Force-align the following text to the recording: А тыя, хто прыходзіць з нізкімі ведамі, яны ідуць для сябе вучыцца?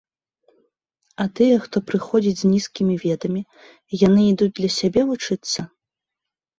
А 1.25 1.27
тыя, 1.39 1.55
хто 1.65 1.77
прыходзіць 1.91 2.35
з 2.41 2.51
нізкімі 2.55 2.95
ведамі, 3.05 3.41
яны 4.07 4.21
ідуць 4.35 4.53
для 4.61 4.69
сябе 4.81 5.01
вучыцца? 5.15 5.59